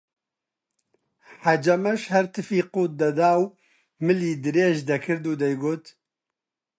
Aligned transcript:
حەجەمەش 1.45 2.01
هەر 2.13 2.25
تفی 2.33 2.59
قووت 2.73 2.91
دەدا 3.01 3.31
و 3.41 3.45
ملی 4.05 4.33
درێژ 4.45 4.77
دەکرد 4.89 5.23
و 5.27 5.39
دەیگوت: 5.41 5.83